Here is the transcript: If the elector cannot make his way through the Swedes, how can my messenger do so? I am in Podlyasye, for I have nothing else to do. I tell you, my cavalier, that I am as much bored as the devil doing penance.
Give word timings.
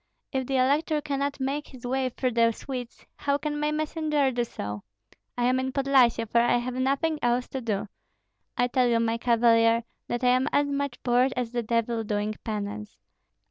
If 0.31 0.47
the 0.47 0.55
elector 0.57 0.99
cannot 0.99 1.39
make 1.39 1.67
his 1.67 1.85
way 1.85 2.09
through 2.09 2.31
the 2.31 2.51
Swedes, 2.53 3.05
how 3.17 3.37
can 3.37 3.59
my 3.59 3.71
messenger 3.71 4.31
do 4.31 4.43
so? 4.43 4.81
I 5.37 5.43
am 5.43 5.59
in 5.59 5.71
Podlyasye, 5.71 6.27
for 6.27 6.41
I 6.41 6.57
have 6.57 6.73
nothing 6.73 7.19
else 7.21 7.47
to 7.49 7.61
do. 7.61 7.87
I 8.57 8.65
tell 8.65 8.87
you, 8.87 8.99
my 8.99 9.19
cavalier, 9.19 9.83
that 10.07 10.23
I 10.23 10.29
am 10.29 10.47
as 10.51 10.65
much 10.71 10.97
bored 11.03 11.33
as 11.37 11.51
the 11.51 11.61
devil 11.61 12.03
doing 12.03 12.33
penance. 12.43 12.97